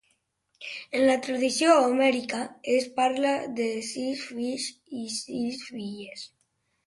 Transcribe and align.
En 0.99 1.03
la 1.07 1.17
tradició 1.25 1.75
homèrica 1.89 2.39
es 2.77 2.87
parla 2.95 3.35
de 3.61 3.69
sis 3.89 4.25
fills 4.31 4.67
i 5.03 5.05
sis 5.19 5.61
filles. 5.67 6.27